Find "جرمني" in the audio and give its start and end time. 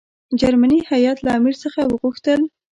0.39-0.79